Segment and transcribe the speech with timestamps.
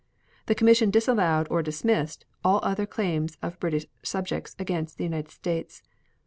[0.47, 5.83] The commission disallowed or dismissed all other claims of British subjects against the United States.